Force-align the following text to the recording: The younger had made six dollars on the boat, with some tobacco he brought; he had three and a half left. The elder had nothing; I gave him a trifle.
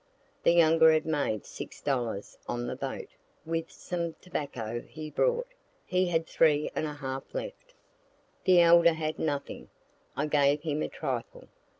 The 0.41 0.53
younger 0.53 0.91
had 0.91 1.05
made 1.05 1.45
six 1.45 1.79
dollars 1.79 2.35
on 2.47 2.65
the 2.65 2.75
boat, 2.75 3.09
with 3.45 3.69
some 3.69 4.15
tobacco 4.19 4.81
he 4.81 5.11
brought; 5.11 5.49
he 5.85 6.07
had 6.07 6.25
three 6.25 6.71
and 6.73 6.87
a 6.87 6.93
half 6.95 7.21
left. 7.35 7.75
The 8.45 8.61
elder 8.61 8.93
had 8.93 9.19
nothing; 9.19 9.69
I 10.17 10.25
gave 10.25 10.63
him 10.63 10.81
a 10.81 10.89
trifle. 10.89 11.49